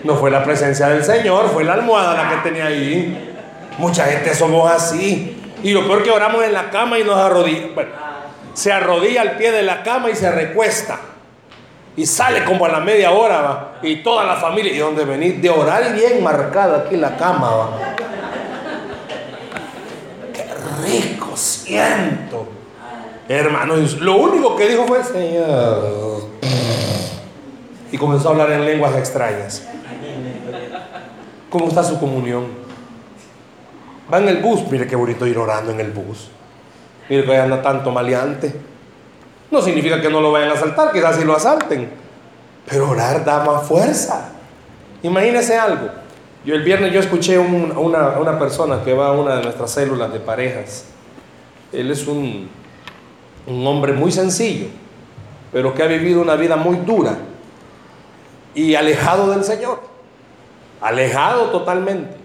[0.05, 3.35] no fue la presencia del Señor, fue la almohada la que tenía ahí.
[3.79, 5.37] Mucha gente somos así.
[5.65, 7.75] Y lo peor que oramos en la cama y nos arrodillamos.
[7.75, 7.91] Bueno,
[8.53, 11.01] se arrodilla al pie de la cama y se recuesta.
[11.97, 15.41] Y sale como a la media hora, y toda la familia, ¿y dónde venís?
[15.41, 17.71] De orar bien marcada aquí la cama, ¿va?
[20.33, 20.45] Qué
[20.85, 22.47] rico siento.
[23.29, 26.25] Hermano, lo único que dijo fue, Señor.
[27.91, 29.67] Y comenzó a hablar en lenguas extrañas.
[31.49, 32.47] ¿Cómo está su comunión?
[34.13, 36.29] Va en el bus, mire qué bonito ir orando en el bus.
[37.09, 38.55] Mire que anda tanto maleante.
[39.51, 41.89] No significa que no lo vayan a asaltar, quizás si lo asalten.
[42.69, 44.33] Pero orar da más fuerza.
[45.03, 45.89] Imagínese algo.
[46.45, 49.71] Yo el viernes yo escuché a una, una, persona que va a una de nuestras
[49.71, 50.87] células de parejas.
[51.75, 52.49] Él es un,
[53.47, 54.67] un hombre muy sencillo,
[55.53, 57.17] pero que ha vivido una vida muy dura
[58.55, 59.81] y alejado del Señor.
[60.81, 62.25] Alejado totalmente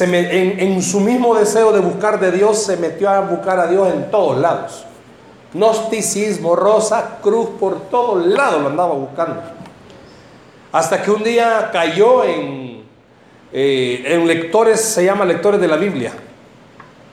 [0.00, 4.10] en, su mismo deseo de buscar de Dios, se metió a buscar a Dios en
[4.10, 4.84] todos lados.
[5.54, 9.42] Gnosticismo, rosa, cruz, por todos lados lo andaba buscando.
[10.70, 12.84] Hasta que un día cayó en,
[13.52, 16.12] eh, en lectores, se llama lectores de la Biblia.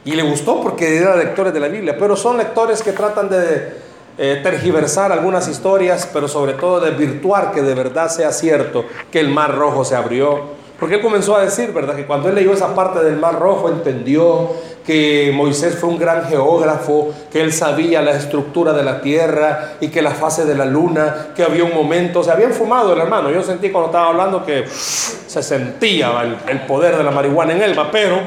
[0.05, 3.73] Y le gustó porque era lectores de la Biblia, pero son lectores que tratan de
[4.17, 9.19] eh, tergiversar algunas historias, pero sobre todo de virtuar que de verdad sea cierto que
[9.19, 11.95] el mar rojo se abrió, porque él comenzó a decir, ¿verdad?
[11.95, 14.51] Que cuando él leyó esa parte del Mar Rojo entendió
[14.85, 19.89] que Moisés fue un gran geógrafo, que él sabía la estructura de la tierra y
[19.89, 23.29] que la fase de la luna, que había un momento, se habían fumado el hermano.
[23.29, 26.13] Yo sentí cuando estaba hablando que se sentía
[26.47, 28.21] el, poder de la marihuana en él, pero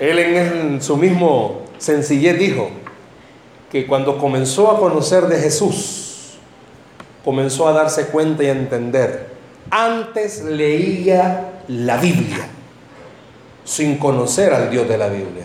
[0.00, 2.70] él en su mismo sencillez dijo
[3.70, 6.38] que cuando comenzó a conocer de Jesús,
[7.24, 9.36] comenzó a darse cuenta y a entender
[9.70, 12.48] antes leía la Biblia
[13.64, 15.44] sin conocer al Dios de la Biblia.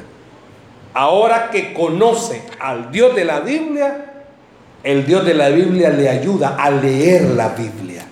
[0.94, 4.24] Ahora que conoce al Dios de la Biblia,
[4.84, 8.06] el Dios de la Biblia le ayuda a leer la Biblia.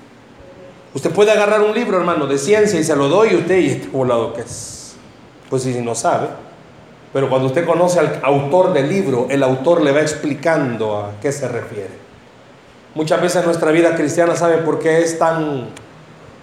[0.94, 3.88] Usted puede agarrar un libro, hermano, de ciencia y se lo doy usted y este
[3.90, 4.79] volado que es.
[5.50, 6.28] Pues si no sabe.
[7.12, 11.32] Pero cuando usted conoce al autor del libro, el autor le va explicando a qué
[11.32, 12.10] se refiere.
[12.94, 15.70] Muchas veces nuestra vida cristiana sabe por qué es tan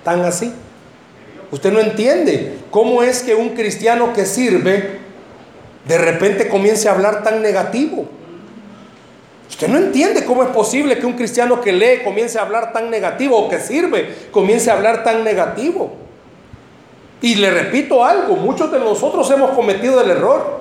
[0.02, 0.52] tan así.
[1.50, 5.00] Usted no entiende cómo es que un cristiano que sirve
[5.84, 8.06] de repente comience a hablar tan negativo.
[9.48, 12.90] Usted no entiende cómo es posible que un cristiano que lee comience a hablar tan
[12.90, 16.05] negativo o que sirve comience a hablar tan negativo.
[17.22, 20.60] Y le repito algo, muchos de nosotros hemos cometido el error.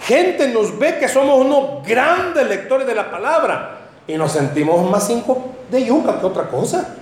[0.00, 5.06] Gente nos ve que somos unos grandes lectores de la palabra y nos sentimos más
[5.06, 6.96] cinco de yuca que otra cosa.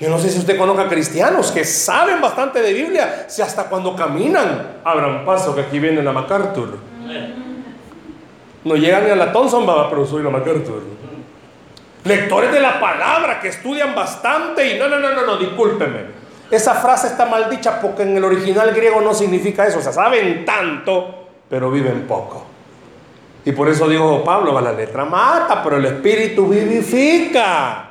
[0.00, 3.94] Yo no sé si usted conozca cristianos que saben bastante de Biblia, si hasta cuando
[3.94, 6.78] caminan abran paso, que aquí viene la MacArthur.
[8.64, 10.82] No llegan ni a la Thompson, pero soy la MacArthur.
[12.04, 16.23] Lectores de la palabra que estudian bastante y no, no, no, no, no, discúlpeme.
[16.50, 19.78] Esa frase está mal dicha porque en el original griego no significa eso.
[19.78, 22.44] O sea, saben tanto, pero viven poco.
[23.44, 27.90] Y por eso digo Pablo, la letra mata, pero el espíritu vivifica.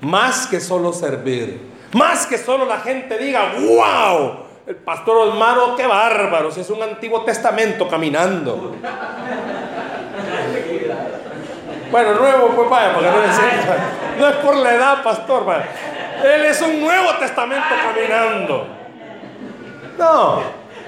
[0.00, 1.72] Más que solo servir.
[1.92, 6.82] Más que solo la gente diga, wow, el pastor Osmaro, qué bárbaro, si es un
[6.82, 8.74] Antiguo Testamento caminando.
[11.90, 15.44] Bueno, nuevo, pues vaya, porque no es, no es por la edad, pastor.
[16.24, 18.66] Él es un Nuevo Testamento caminando.
[19.98, 20.42] No,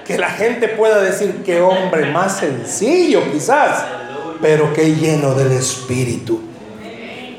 [0.05, 3.85] que la gente pueda decir que hombre más sencillo quizás,
[4.41, 6.41] pero que lleno del Espíritu.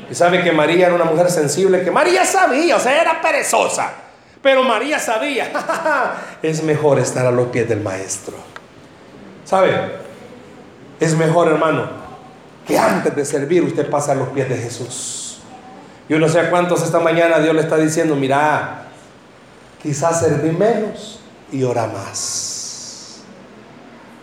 [0.09, 3.91] Y sabe que María era una mujer sensible, que María sabía, o sea, era perezosa.
[4.41, 5.51] Pero María sabía,
[6.41, 8.35] es mejor estar a los pies del Maestro.
[9.43, 9.99] ¿Sabe?
[10.99, 11.89] Es mejor, hermano,
[12.65, 15.28] que antes de servir usted pase a los pies de Jesús.
[16.09, 18.87] Yo no sé a cuántos esta mañana Dios le está diciendo, mira,
[19.81, 21.19] quizás servir menos
[21.51, 23.21] y ora más.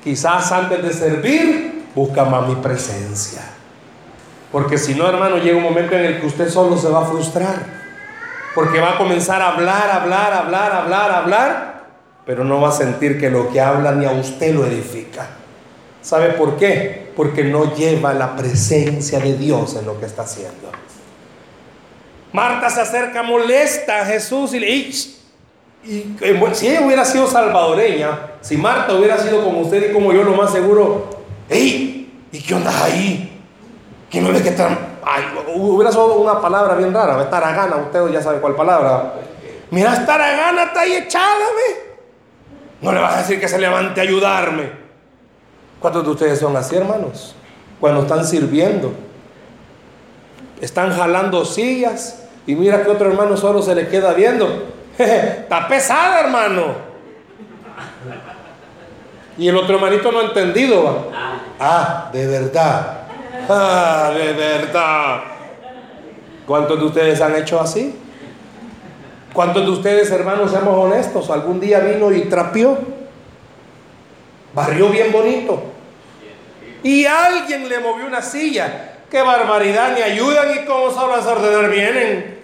[0.03, 3.43] Quizás antes de servir, busca más mi presencia.
[4.51, 7.07] Porque si no, hermano, llega un momento en el que usted solo se va a
[7.07, 7.77] frustrar.
[8.55, 11.87] Porque va a comenzar a hablar, hablar, hablar, hablar, hablar,
[12.25, 15.27] pero no va a sentir que lo que habla ni a usted lo edifica.
[16.03, 17.13] ¿Sabe por qué?
[17.15, 20.71] Porque no lleva la presencia de Dios en lo que está haciendo.
[22.33, 25.17] Marta se acerca molesta a Jesús y le dice,
[25.85, 26.17] y,
[26.53, 30.33] si ella hubiera sido salvadoreña, si Marta hubiera sido como usted y como yo, lo
[30.33, 31.17] más seguro,
[31.49, 32.13] ¡Ey!
[32.33, 33.41] ¿Y qué onda ahí?
[34.11, 34.97] ¿Quién no ve que están?
[35.55, 39.15] hubiera sido una palabra bien rara, gana usted ya sabe cuál palabra.
[39.71, 41.47] Mira, gana está ahí echada.
[42.81, 44.71] No le vas a decir que se levante a ayudarme.
[45.81, 47.35] ¿Cuántos de ustedes son así, hermanos?
[47.81, 48.93] Cuando están sirviendo.
[50.61, 54.75] Están jalando sillas y mira que otro hermano solo se le queda viendo.
[54.99, 56.87] Está pesada, hermano.
[59.39, 61.11] Y el otro hermanito no ha entendido.
[61.59, 62.93] Ah, de verdad.
[63.49, 65.21] Ah, de verdad.
[66.45, 67.95] ¿Cuántos de ustedes han hecho así?
[69.33, 71.31] ¿Cuántos de ustedes, hermanos, seamos honestos?
[71.31, 72.77] ¿Algún día vino y trapeó?
[74.53, 75.63] Barrió bien bonito.
[76.83, 78.96] Y alguien le movió una silla.
[79.11, 79.93] ¡Qué barbaridad!
[79.95, 82.41] Ni ayudan y cómo solo las ordenar vienen.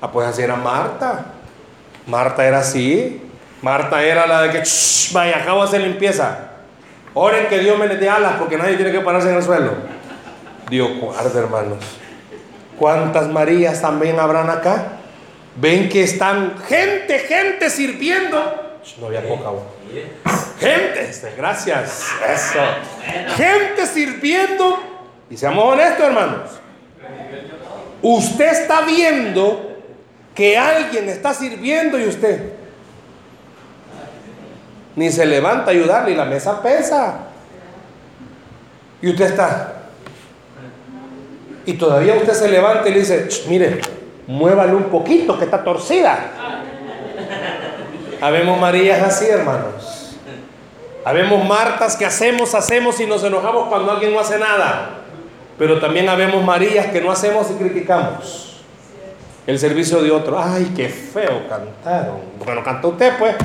[0.00, 1.26] Ah, pues así era Marta.
[2.06, 3.22] Marta era así.
[3.62, 4.62] Marta era la de que,
[5.12, 6.50] vaya, acabo de hacer limpieza.
[7.14, 9.72] Oren que Dios me les dé alas porque nadie tiene que pararse en el suelo.
[10.68, 11.78] Dios guarde, hermanos.
[12.78, 14.98] ¿Cuántas Marías también habrán acá?
[15.56, 18.78] Ven que están gente, gente sirviendo.
[19.00, 19.50] No había poca
[20.60, 22.06] Gente, este, gracias.
[22.28, 22.60] Eso.
[23.36, 24.78] Gente sirviendo.
[25.30, 26.50] Y seamos honestos, hermanos.
[28.02, 29.76] Usted está viendo
[30.34, 32.52] que alguien está sirviendo y usted
[34.94, 37.26] ni se levanta a ayudarle y la mesa pesa.
[39.02, 39.76] Y usted está
[41.66, 43.80] y todavía usted se levanta y le dice, mire,
[44.28, 46.30] muévale un poquito que está torcida.
[48.20, 50.16] Habemos Marías así, hermanos.
[51.04, 54.90] Habemos Martas que hacemos, hacemos y nos enojamos cuando alguien no hace nada.
[55.58, 58.62] Pero también habemos Marías que no hacemos y criticamos.
[59.46, 60.38] El servicio de otro.
[60.38, 62.18] Ay, qué feo cantaron.
[62.44, 63.36] Bueno, cantó usted, pues.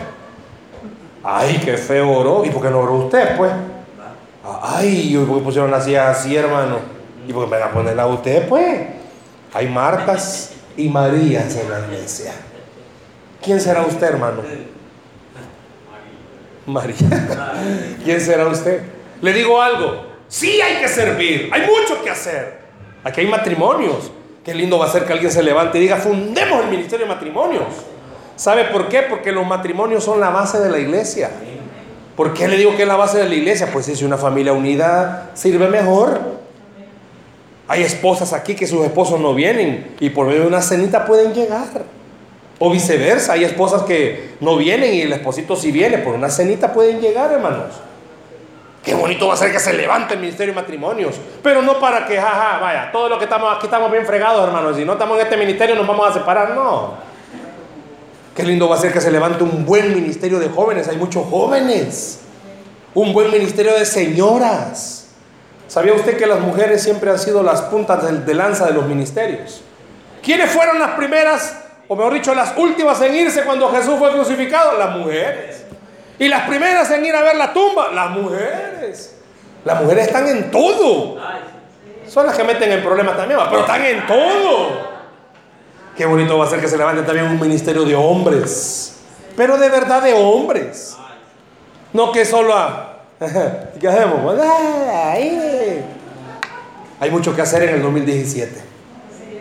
[1.23, 2.43] Ay, qué feo oró.
[2.43, 3.51] ¿Y por qué no oró usted, pues?
[4.61, 6.79] Ay, ¿por qué pusieron así, hermano?
[7.27, 8.79] Y porque me va a poner a usted, pues.
[9.53, 12.33] Hay Martas y Marías en la iglesia.
[13.41, 14.41] ¿Quién será usted, hermano?
[16.65, 16.95] María.
[18.03, 18.81] ¿Quién será usted?
[19.21, 20.10] Le digo algo.
[20.31, 21.49] Sí hay que servir.
[21.51, 22.61] Hay mucho que hacer.
[23.03, 24.09] Aquí hay matrimonios.
[24.45, 27.13] Qué lindo va a ser que alguien se levante y diga, fundemos el ministerio de
[27.13, 27.65] matrimonios.
[28.37, 29.01] ¿Sabe por qué?
[29.01, 31.31] Porque los matrimonios son la base de la iglesia.
[32.15, 33.69] ¿Por qué le digo que es la base de la iglesia?
[33.73, 36.21] Pues si una familia unida sirve mejor.
[37.67, 41.33] Hay esposas aquí que sus esposos no vienen y por medio de una cenita pueden
[41.33, 41.67] llegar.
[42.57, 46.71] O viceversa, hay esposas que no vienen y el esposito sí viene, por una cenita
[46.71, 47.73] pueden llegar, hermanos.
[48.83, 51.15] Qué bonito va a ser que se levante el ministerio de matrimonios.
[51.43, 54.75] Pero no para que, jaja, vaya, todo lo que estamos aquí estamos bien fregados, hermanos.
[54.75, 56.55] Si no estamos en este ministerio nos vamos a separar.
[56.55, 56.95] No.
[58.35, 60.87] Qué lindo va a ser que se levante un buen ministerio de jóvenes.
[60.87, 62.21] Hay muchos jóvenes.
[62.95, 65.09] Un buen ministerio de señoras.
[65.67, 69.61] ¿Sabía usted que las mujeres siempre han sido las puntas de lanza de los ministerios?
[70.23, 71.55] ¿Quiénes fueron las primeras,
[71.87, 74.77] o mejor dicho, las últimas en irse cuando Jesús fue crucificado?
[74.77, 75.65] Las mujeres.
[76.21, 79.15] Y las primeras en ir a ver la tumba, las mujeres.
[79.65, 81.17] Las mujeres están en todo.
[82.07, 84.91] Son las que meten en problemas también, pero están en todo.
[85.97, 88.99] Qué bonito va a ser que se levante también un ministerio de hombres.
[89.35, 90.95] Pero de verdad de hombres.
[91.91, 92.99] No que solo a...
[93.79, 94.39] ¿Qué hacemos?
[96.99, 98.61] Hay mucho que hacer en el 2017.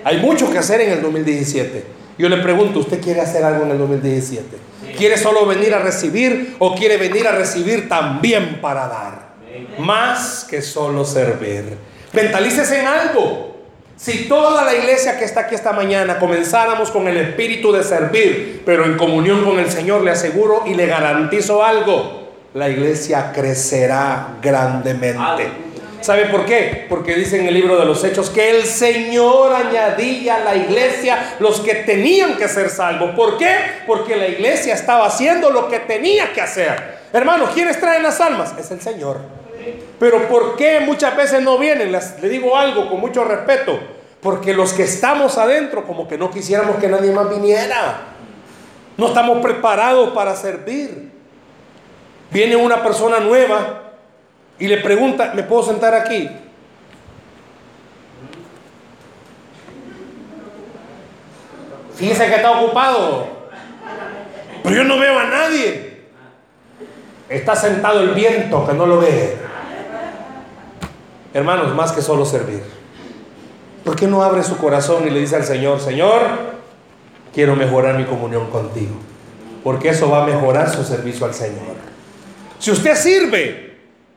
[0.02, 1.84] Hay mucho que hacer en el 2017.
[2.16, 4.69] Yo le pregunto, ¿usted quiere hacer algo en el 2017?
[5.00, 9.30] ¿Quiere solo venir a recibir o quiere venir a recibir también para dar?
[9.78, 11.74] Más que solo servir.
[12.12, 13.56] Mentalícese en algo.
[13.96, 18.62] Si toda la iglesia que está aquí esta mañana comenzáramos con el espíritu de servir,
[18.66, 24.36] pero en comunión con el Señor, le aseguro y le garantizo algo, la iglesia crecerá
[24.42, 25.69] grandemente.
[26.00, 26.86] ¿Sabe por qué?
[26.88, 31.36] Porque dice en el libro de los Hechos que el Señor añadía a la iglesia
[31.40, 33.14] los que tenían que ser salvos.
[33.14, 33.54] ¿Por qué?
[33.86, 37.00] Porque la iglesia estaba haciendo lo que tenía que hacer.
[37.12, 38.54] Hermanos, ¿quiénes traen las almas?
[38.58, 39.18] Es el Señor.
[39.98, 41.92] Pero ¿por qué muchas veces no vienen?
[41.92, 43.78] le digo algo con mucho respeto.
[44.22, 48.00] Porque los que estamos adentro como que no quisiéramos que nadie más viniera.
[48.96, 51.10] No estamos preparados para servir.
[52.30, 53.89] Viene una persona nueva
[54.60, 56.28] y le pregunta, ¿me puedo sentar aquí?
[61.96, 63.26] Fíjese que está ocupado.
[64.62, 66.02] Pero yo no veo a nadie.
[67.30, 69.38] Está sentado el viento que no lo ve.
[71.32, 72.62] Hermanos, más que solo servir.
[73.84, 76.22] ¿Por qué no abre su corazón y le dice al Señor, Señor,
[77.32, 78.96] quiero mejorar mi comunión contigo?
[79.64, 81.76] Porque eso va a mejorar su servicio al Señor.
[82.58, 83.69] Si usted sirve,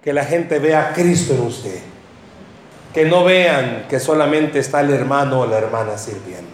[0.03, 1.79] que la gente vea a Cristo en usted.
[2.93, 6.51] Que no vean que solamente está el hermano o la hermana sirviendo.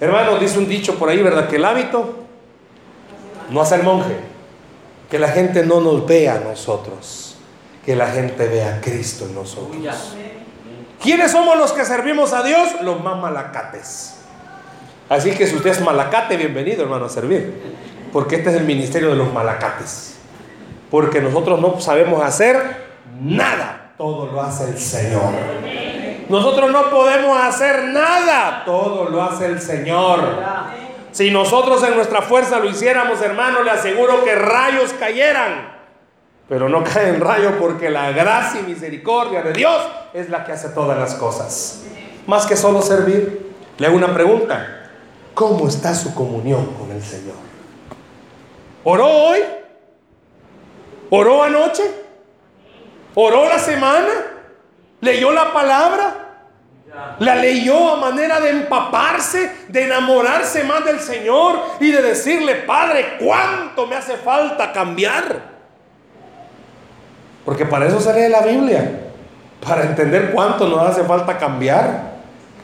[0.00, 1.48] Hermano, dice un dicho por ahí, ¿verdad?
[1.48, 2.24] Que el hábito
[3.50, 4.16] no hace el monje.
[5.08, 7.36] Que la gente no nos vea a nosotros.
[7.86, 10.14] Que la gente vea a Cristo en nosotros.
[11.00, 12.82] ¿Quiénes somos los que servimos a Dios?
[12.82, 14.16] Los más malacates.
[15.08, 17.74] Así que si usted es malacate, bienvenido hermano a servir.
[18.12, 20.13] Porque este es el ministerio de los malacates
[20.94, 22.56] porque nosotros no sabemos hacer
[23.20, 23.94] nada.
[23.98, 25.32] Todo lo hace el Señor.
[26.28, 28.62] Nosotros no podemos hacer nada.
[28.64, 30.20] Todo lo hace el Señor.
[31.10, 35.68] Si nosotros en nuestra fuerza lo hiciéramos, hermano, le aseguro que rayos cayeran.
[36.48, 39.82] Pero no caen rayos porque la gracia y misericordia de Dios
[40.12, 41.82] es la que hace todas las cosas.
[42.28, 44.90] Más que solo servir, le hago una pregunta.
[45.34, 47.34] ¿Cómo está su comunión con el Señor?
[48.84, 49.40] ¿Oró hoy?
[51.16, 51.84] ¿Oró anoche?
[53.14, 54.10] ¿Oró la semana?
[55.00, 56.12] ¿Leyó la palabra?
[57.20, 63.16] La leyó a manera de empaparse, de enamorarse más del Señor y de decirle, Padre,
[63.20, 65.40] ¿cuánto me hace falta cambiar?
[67.44, 69.02] Porque para eso se lee la Biblia,
[69.64, 72.14] para entender cuánto nos hace falta cambiar.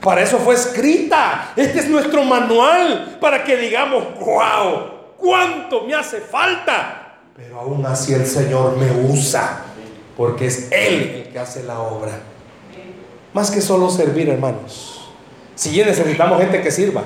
[0.01, 1.53] Para eso fue escrita.
[1.55, 7.00] Este es nuestro manual para que digamos, wow, ¿cuánto me hace falta?
[7.41, 9.63] Pero aún así el Señor me usa,
[10.15, 12.13] porque es Él el que hace la obra.
[13.33, 15.11] Más que solo servir, hermanos.
[15.55, 17.03] Si necesitamos gente que sirva.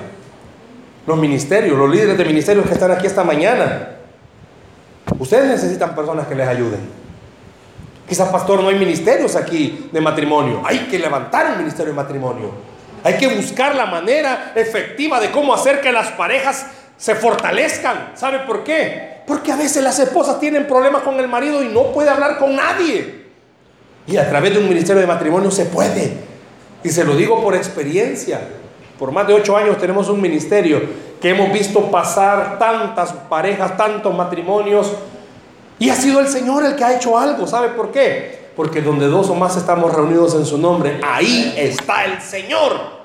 [1.07, 3.91] Los ministerios, los líderes de ministerios que están aquí esta mañana.
[5.17, 6.81] Ustedes necesitan personas que les ayuden.
[8.09, 10.63] Quizás, pastor, no hay ministerios aquí de matrimonio.
[10.65, 12.51] Hay que levantar un ministerio de matrimonio.
[13.05, 16.65] Hay que buscar la manera efectiva de cómo hacer que las parejas
[16.97, 18.11] se fortalezcan.
[18.15, 19.23] ¿Sabe por qué?
[19.27, 22.55] Porque a veces las esposas tienen problemas con el marido y no puede hablar con
[22.55, 23.25] nadie.
[24.07, 26.13] Y a través de un ministerio de matrimonio se puede.
[26.83, 28.39] Y se lo digo por experiencia.
[28.99, 30.81] Por más de ocho años tenemos un ministerio
[31.19, 34.93] que hemos visto pasar tantas parejas, tantos matrimonios.
[35.79, 37.47] Y ha sido el Señor el que ha hecho algo.
[37.47, 38.45] ¿Sabe por qué?
[38.55, 42.95] Porque donde dos o más estamos reunidos en su nombre, ahí está el Señor.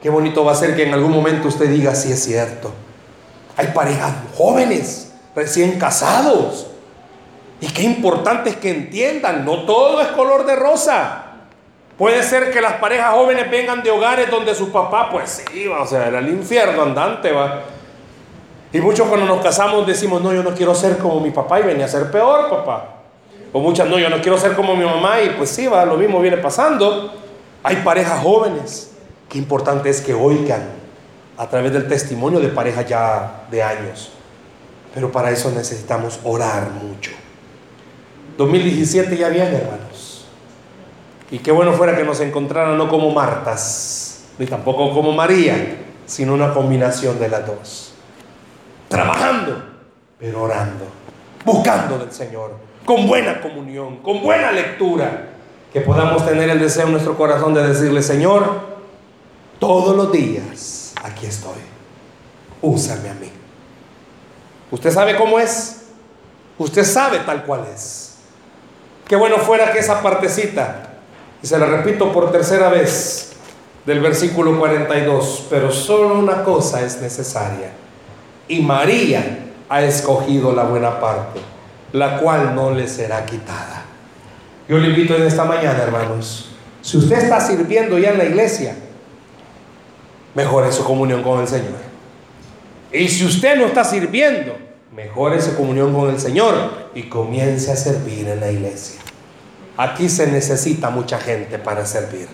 [0.00, 2.72] Qué bonito va a ser que en algún momento usted diga, sí es cierto.
[3.60, 6.66] Hay parejas jóvenes, recién casados.
[7.60, 11.24] Y qué importante es que entiendan, no todo es color de rosa.
[11.98, 15.86] Puede ser que las parejas jóvenes vengan de hogares donde su papá, pues sí, o
[15.86, 17.64] sea, era el infierno andante, va.
[18.72, 21.64] Y muchos cuando nos casamos decimos, no, yo no quiero ser como mi papá y
[21.64, 22.94] venía a ser peor, papá.
[23.52, 25.98] O muchas, no, yo no quiero ser como mi mamá y pues sí, va, lo
[25.98, 27.12] mismo viene pasando.
[27.62, 28.92] Hay parejas jóvenes.
[29.28, 30.79] Qué importante es que oigan
[31.40, 34.12] a través del testimonio de parejas ya de años.
[34.92, 37.12] Pero para eso necesitamos orar mucho.
[38.36, 40.26] 2017 ya viene, hermanos.
[41.30, 46.34] Y qué bueno fuera que nos encontraran no como Martas, ni tampoco como María, sino
[46.34, 47.94] una combinación de las dos.
[48.88, 49.64] Trabajando,
[50.18, 50.84] pero orando,
[51.42, 52.52] buscando del Señor,
[52.84, 55.28] con buena comunión, con buena lectura,
[55.72, 58.60] que podamos tener el deseo en nuestro corazón de decirle, Señor,
[59.58, 61.60] todos los días aquí estoy,
[62.62, 63.30] úsame a mí.
[64.70, 65.82] Usted sabe cómo es,
[66.58, 68.16] usted sabe tal cual es.
[69.08, 70.90] Qué bueno fuera que esa partecita,
[71.42, 73.32] y se la repito por tercera vez,
[73.84, 77.72] del versículo 42, pero solo una cosa es necesaria.
[78.46, 81.40] Y María ha escogido la buena parte,
[81.92, 83.84] la cual no le será quitada.
[84.68, 86.50] Yo le invito en esta mañana, hermanos,
[86.82, 88.76] si usted está sirviendo ya en la iglesia,
[90.34, 91.90] mejore su comunión con el Señor.
[92.92, 94.56] Y si usted no está sirviendo,
[94.94, 99.00] mejore su comunión con el Señor y comience a servir en la iglesia.
[99.76, 102.28] Aquí se necesita mucha gente para servir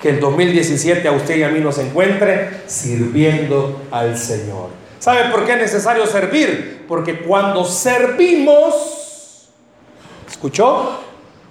[0.00, 4.70] que el 2017 a usted y a mí nos encuentre sirviendo al Señor.
[4.98, 6.84] ¿Sabe por qué es necesario servir?
[6.86, 9.48] Porque cuando servimos,
[10.28, 11.00] ¿escuchó?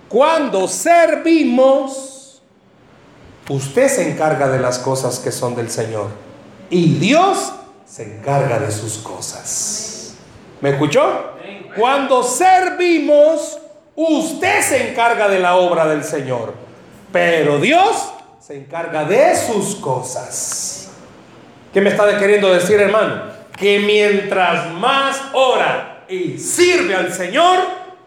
[0.07, 2.16] Cuando servimos,
[3.49, 6.07] usted se encarga de las cosas que son del Señor
[6.69, 7.53] y Dios
[7.85, 10.15] se encarga de sus cosas.
[10.61, 11.31] ¿Me escuchó?
[11.75, 13.59] Cuando servimos,
[13.95, 16.53] usted se encarga de la obra del Señor,
[17.11, 20.89] pero Dios se encarga de sus cosas.
[21.73, 23.23] ¿Qué me está queriendo decir, hermano?
[23.55, 27.59] Que mientras más ora y sirve al Señor,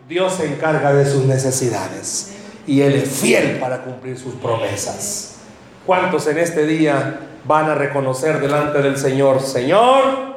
[0.09, 2.33] Dios se encarga de sus necesidades.
[2.67, 5.39] Y Él es fiel para cumplir sus promesas.
[5.87, 10.37] ¿Cuántos en este día van a reconocer delante del Señor, Señor,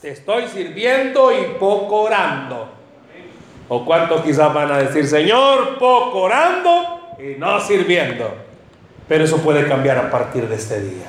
[0.00, 2.68] te estoy sirviendo y poco orando?
[3.68, 8.28] ¿O cuántos quizás van a decir, Señor, poco orando y no sirviendo?
[9.08, 11.06] Pero eso puede cambiar a partir de este día.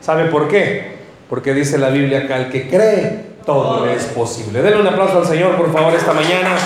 [0.00, 0.94] ¿Sabe por qué?
[1.28, 4.62] Porque dice la Biblia acá, el que cree, todo es posible.
[4.62, 6.56] Denle un aplauso al Señor, por favor, esta mañana.